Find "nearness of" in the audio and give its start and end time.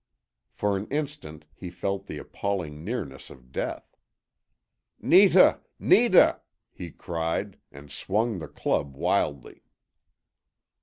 2.83-3.51